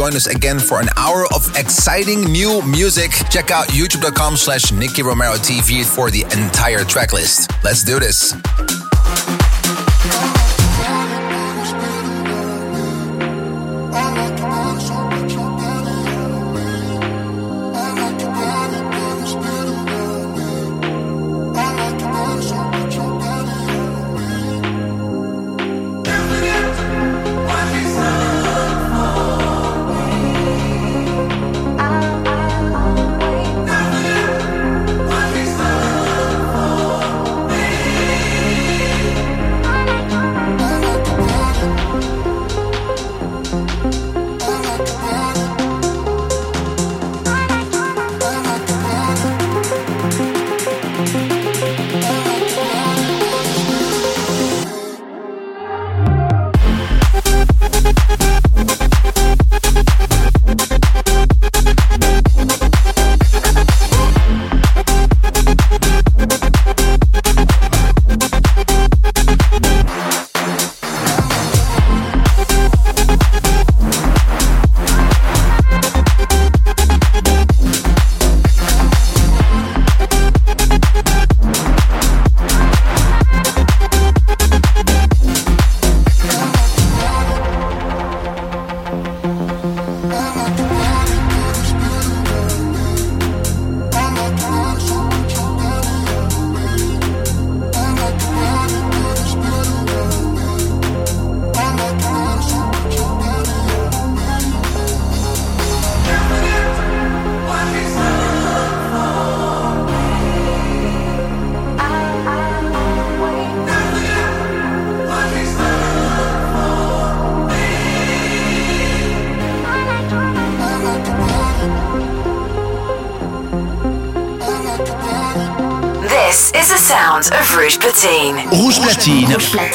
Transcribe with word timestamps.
Joined 0.00 0.16
us 0.16 0.28
again 0.28 0.58
for 0.58 0.80
an 0.80 0.88
hour 0.96 1.26
of 1.34 1.46
exciting 1.56 2.22
new 2.24 2.62
music. 2.62 3.10
Check 3.28 3.50
out 3.50 3.66
youtube.com 3.66 4.34
slash 4.34 4.72
Nicky 4.72 5.02
Romero 5.02 5.34
TV 5.34 5.84
for 5.84 6.10
the 6.10 6.22
entire 6.22 6.84
track 6.84 7.12
list. 7.12 7.50
Let's 7.62 7.84
do 7.84 8.00
this. 8.00 8.32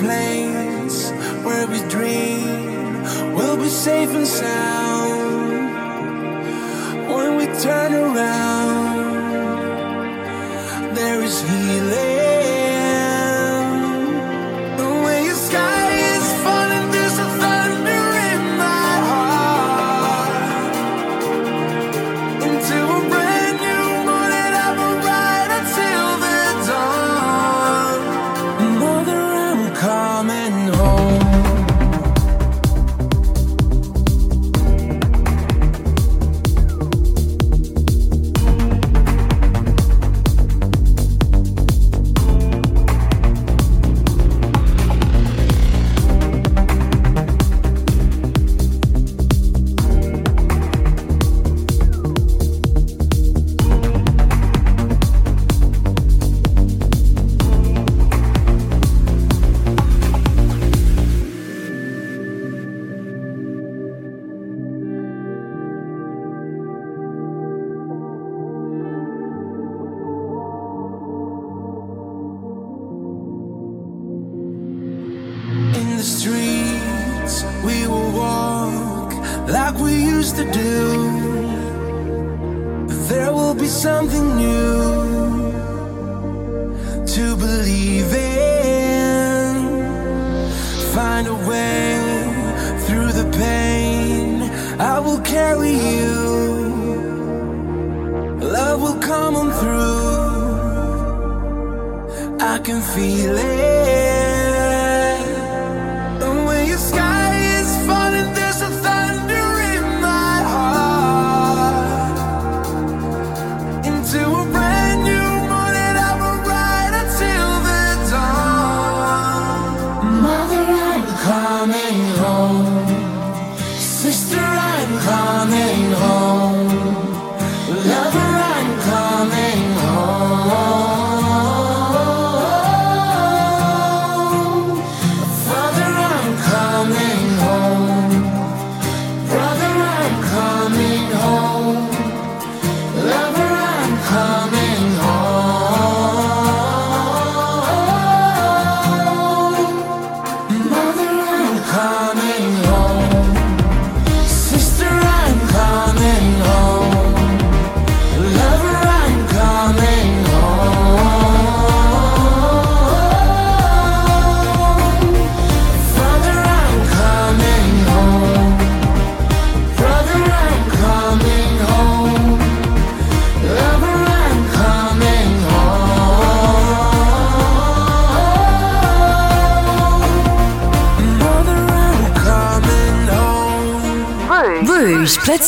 Place 0.00 1.10
where 1.44 1.66
we 1.66 1.78
dream. 1.88 3.02
We'll 3.34 3.56
be 3.56 3.68
safe 3.68 4.10
and 4.10 4.26
sound 4.26 5.70
when 7.12 7.36
we 7.36 7.46
turn 7.60 7.92
around. 7.94 9.00
There 10.94 11.20
is 11.22 11.36
healing 11.42 12.19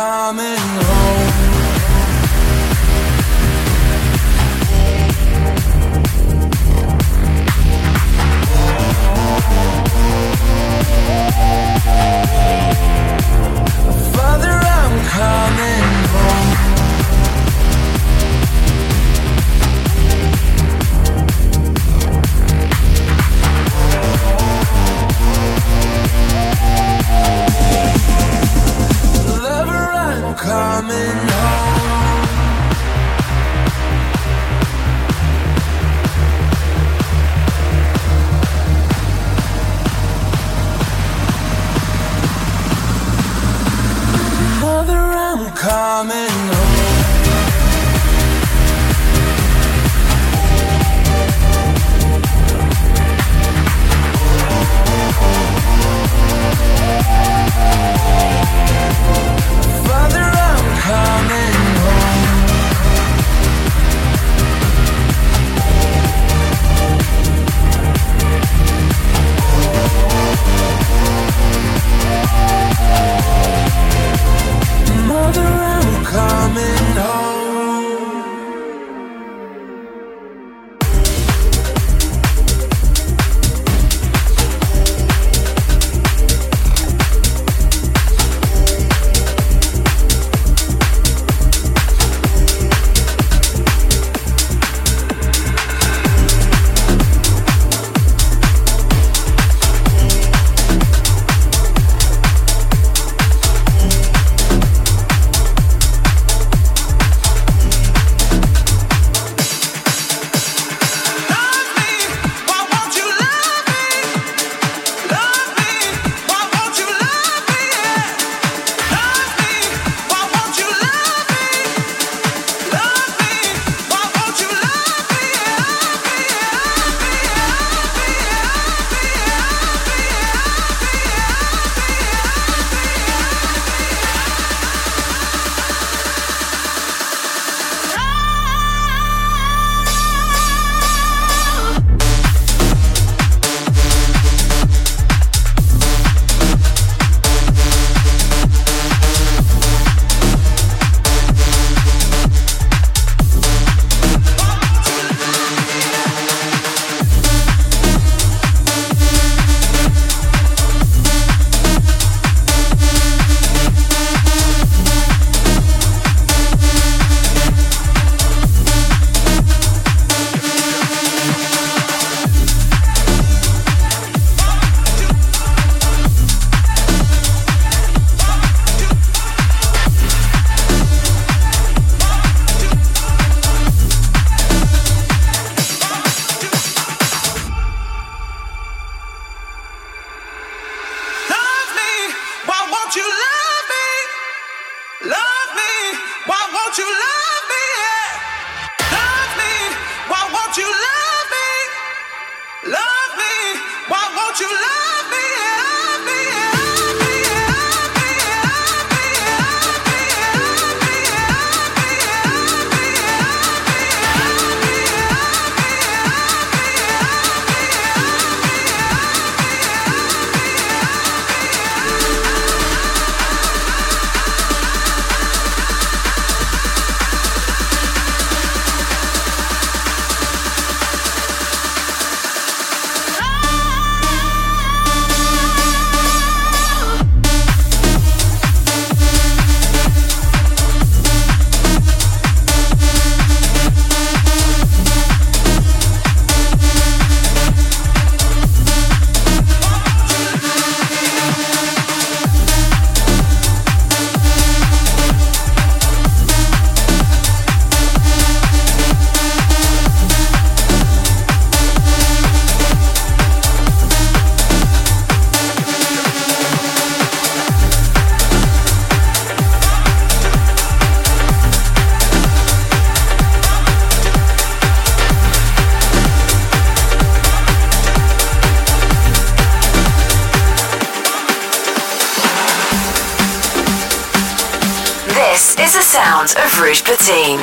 common 0.00 0.89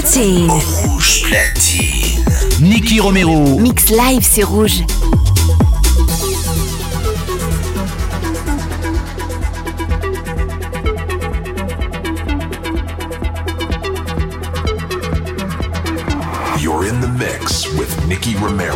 Platine. 0.00 0.50
Rouge 0.50 1.22
platine. 1.22 2.24
Nicky 2.60 3.00
Romero. 3.00 3.58
Mix 3.58 3.90
live, 3.90 4.22
c'est 4.22 4.42
rouge. 4.42 4.82
You're 16.58 16.86
in 16.86 17.00
the 17.00 17.08
mix 17.18 17.66
with 17.76 18.06
Nicky 18.06 18.36
Romero 18.36 18.69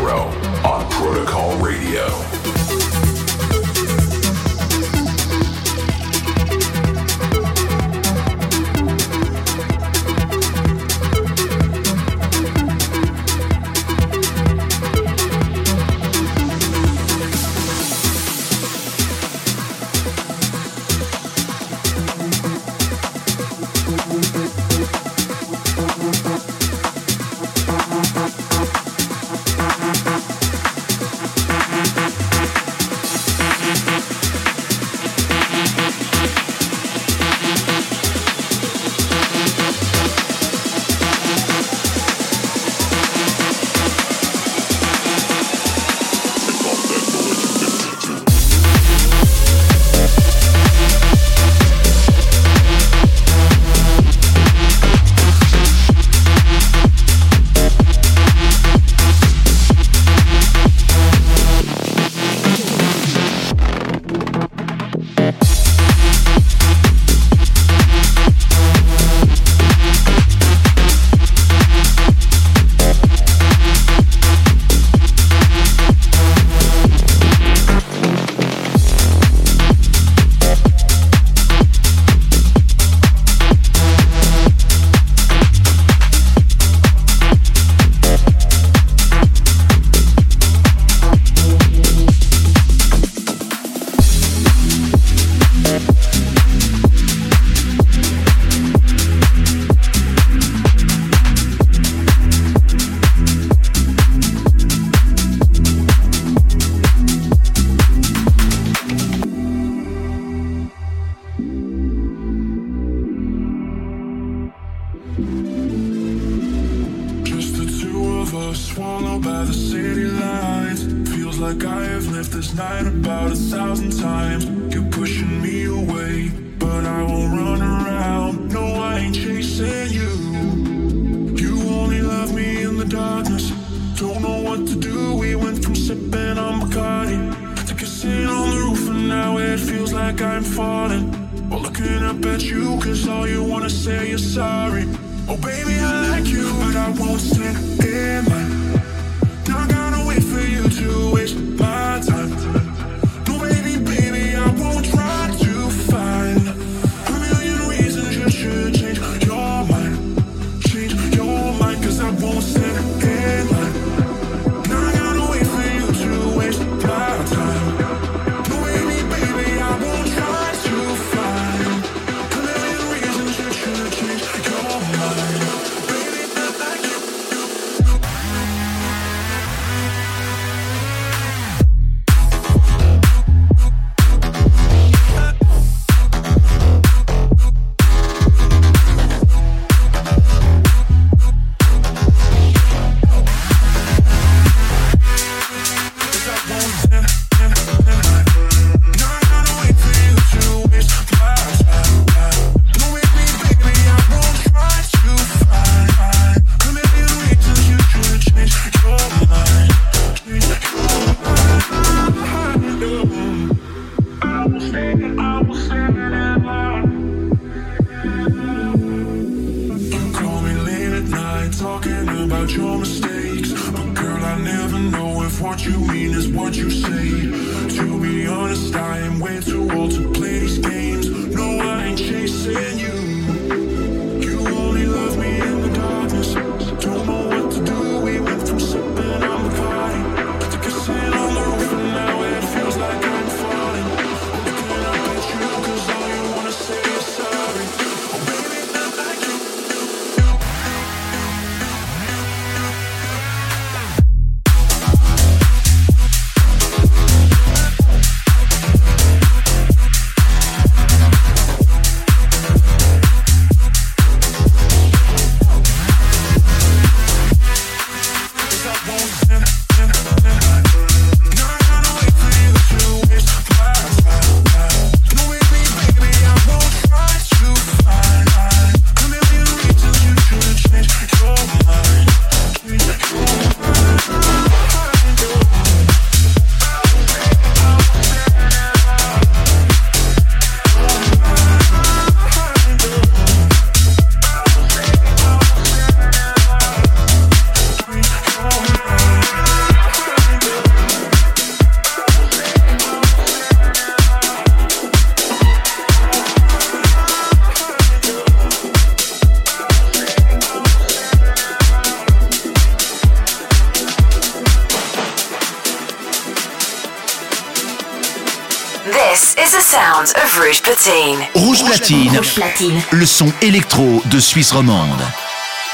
This 319.15 319.37
is 319.37 319.53
the 319.53 319.61
sound 319.61 320.13
of 320.17 320.39
Rouge 320.41 320.61
Platine. 320.61 321.25
Rouge, 321.37 321.63
Platine. 321.63 322.17
Rouge 322.17 322.35
Platine. 322.35 322.83
Le 322.91 323.07
son 323.07 323.33
électro 323.43 324.03
de 324.07 324.19
Suisse 324.19 324.51
romande. 324.51 325.01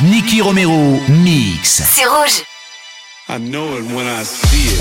Nicky 0.03 0.43
Romero 0.43 1.01
mix. 1.09 1.83
C'est 1.91 2.05
rouge. 2.05 2.45
I 3.31 3.39
know 3.39 3.79
it 3.79 3.85
when 3.95 4.07
I 4.07 4.25
see 4.25 4.75
it. 4.75 4.80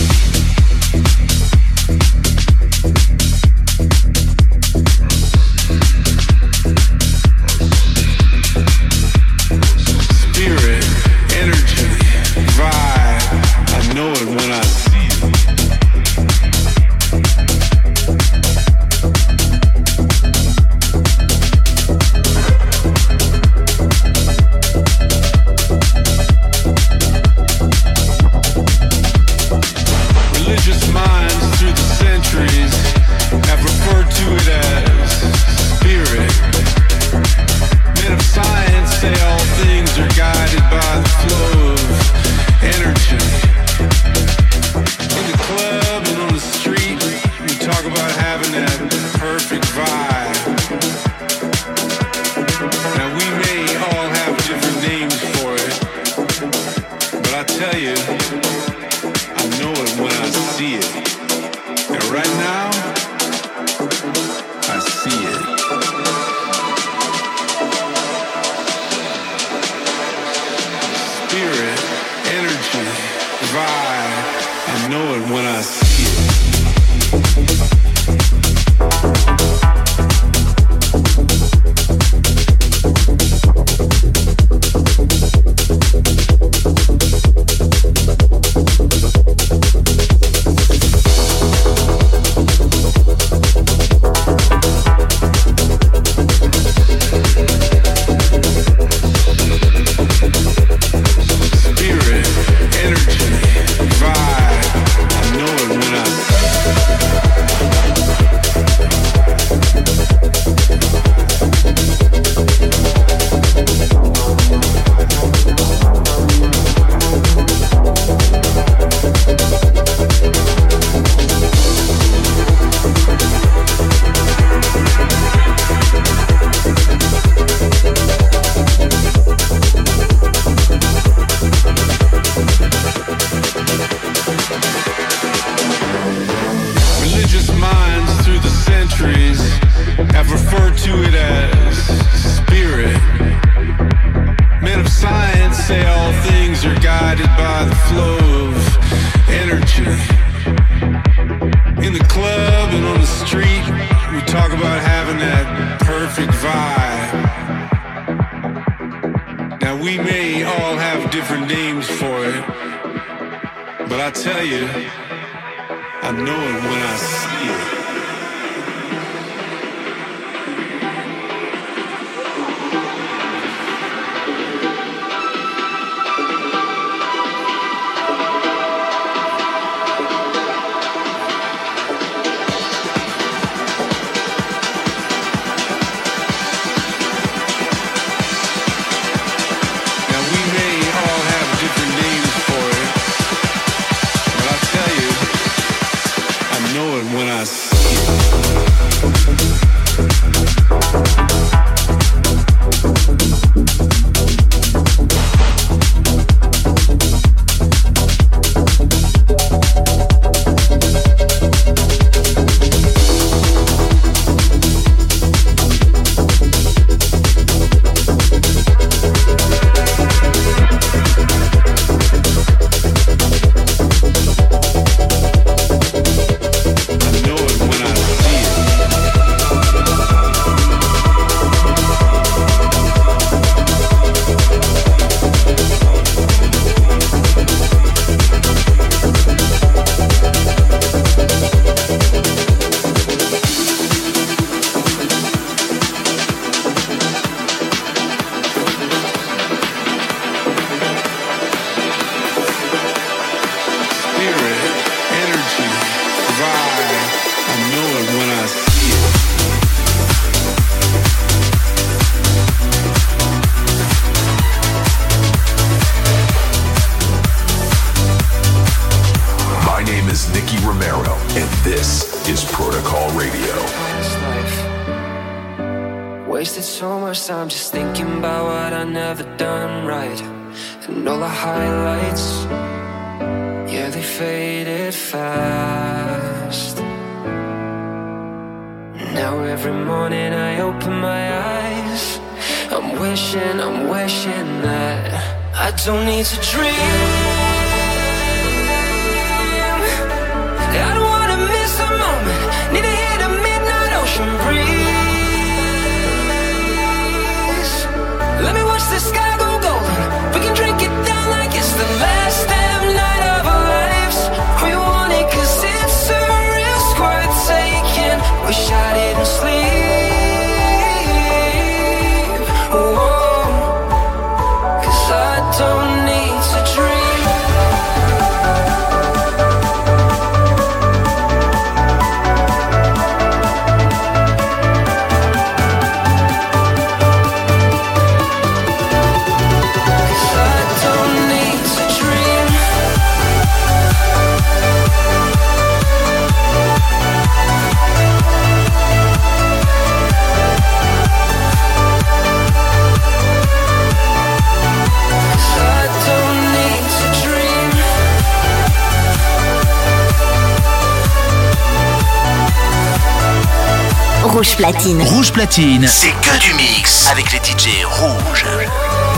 Rouge 364.40 364.56
platine. 364.56 365.02
Rouge 365.02 365.34
platine, 365.34 365.86
c'est 365.86 366.08
que 366.08 366.40
du 366.40 366.54
mix 366.54 367.10
avec 367.12 367.30
les 367.34 367.40
DJ 367.40 367.84
rouges. 367.84 368.46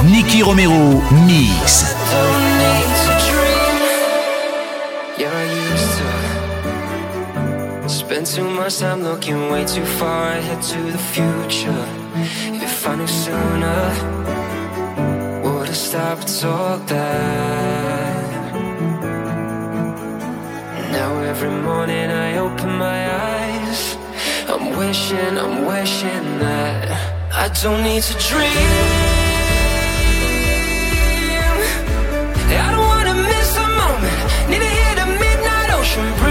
Nicky 0.05 0.41
Romero, 0.41 0.99
mix. 1.27 1.85
Don't 2.09 2.41
need 2.57 2.89
to 3.05 3.13
dream. 3.29 3.77
Yeah, 5.19 5.29
I 5.31 5.43
used 5.73 5.99
to 7.83 7.87
spend 7.87 8.25
too 8.25 8.49
much 8.49 8.79
time 8.79 9.03
looking 9.03 9.51
way 9.51 9.63
too 9.63 9.85
far 9.85 10.31
ahead 10.31 10.59
to 10.59 10.91
the 10.91 10.97
future. 10.97 11.85
If 12.55 12.87
I 12.87 12.95
knew 12.95 13.05
sooner, 13.05 13.91
would 15.43 15.67
have 15.67 15.77
stopped 15.77 16.43
all 16.43 16.79
that? 16.79 18.53
Now 20.91 21.21
every 21.21 21.51
morning 21.51 22.09
I 22.09 22.37
open 22.39 22.71
my 22.75 23.07
eyes. 23.07 23.40
Wishing, 24.77 25.37
I'm 25.37 25.65
wishing 25.65 26.39
that 26.39 26.89
I 27.33 27.47
don't 27.61 27.83
need 27.83 28.03
to 28.03 28.13
dream. 28.29 28.51
I 32.63 32.71
don't 32.71 32.87
wanna 32.93 33.15
miss 33.29 33.55
a 33.57 33.67
moment. 33.81 34.49
Need 34.49 34.61
to 34.65 34.71
hear 34.79 34.95
the 34.95 35.07
midnight 35.23 35.69
ocean 35.77 36.07
breeze. 36.19 36.30